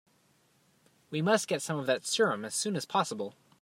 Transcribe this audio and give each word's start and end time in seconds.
We 1.11 1.21
must 1.21 1.47
get 1.47 1.61
some 1.61 1.77
of 1.77 1.85
that 1.85 2.07
serum 2.07 2.43
as 2.43 2.55
soon 2.55 2.75
as 2.75 2.87
possible. 2.87 3.35